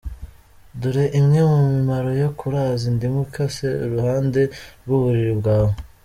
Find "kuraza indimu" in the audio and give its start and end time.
2.39-3.19